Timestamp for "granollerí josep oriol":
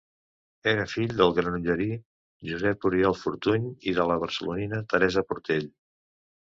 1.39-3.17